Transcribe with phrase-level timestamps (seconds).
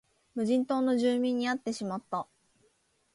[0.33, 2.25] 無人島の住民に会ってしまった